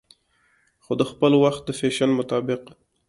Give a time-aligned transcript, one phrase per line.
[0.83, 2.61] خو دخپل وخت د فېشن مطابق